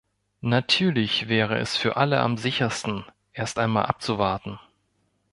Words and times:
Natürlich 0.41 1.27
wäre 1.29 1.59
es 1.59 1.77
für 1.77 1.95
alle 1.95 2.21
am 2.21 2.35
sichersten, 2.35 3.05
erst 3.33 3.59
einmal 3.59 3.85
abzuwarten. 3.85 4.57